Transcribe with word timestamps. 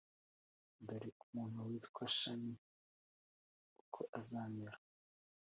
Dore 0.87 1.09
umuntu 1.25 1.57
witwa 1.67 2.03
Shami 2.17 2.53
uko 3.81 3.99
azamera 4.19 4.77